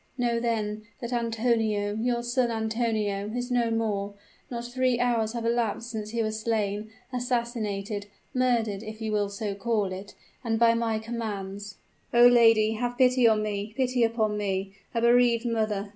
[0.17, 4.15] Know, then, that Antonio your son Antonio is no more.
[4.49, 9.53] Not three hours have elapsed since he was slain assassinated murdered, if you will so
[9.53, 11.77] call it and by my commands."
[12.15, 12.25] "Oh!
[12.25, 15.89] lady, have pity upon me pity upon me, a bereaved mother!"